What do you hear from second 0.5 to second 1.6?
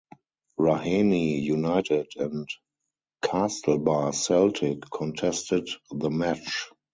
Raheny